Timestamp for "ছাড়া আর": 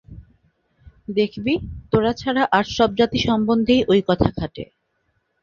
2.13-2.65